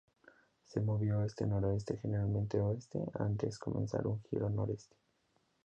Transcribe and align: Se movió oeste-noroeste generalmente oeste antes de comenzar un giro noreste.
Se 0.65 0.81
movió 0.81 1.19
oeste-noroeste 1.19 1.95
generalmente 1.97 2.59
oeste 2.59 3.03
antes 3.19 3.53
de 3.53 3.59
comenzar 3.59 4.07
un 4.07 4.19
giro 4.23 4.49
noreste. 4.49 4.95